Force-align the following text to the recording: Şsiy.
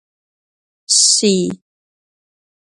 Şsiy. 0.99 1.45